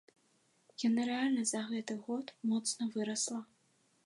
Яна 0.87 1.03
рэальна 1.11 1.43
за 1.51 1.61
гэты 1.69 1.99
год 2.09 2.35
моцна 2.53 2.83
вырасла. 2.97 3.39